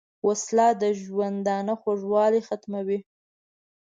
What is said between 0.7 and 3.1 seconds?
د ژوندانه خوږوالی ختموي